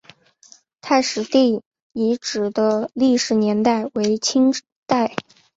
[0.81, 1.61] 太史第
[1.93, 4.51] 遗址的历史年代为清
[4.87, 5.13] 代。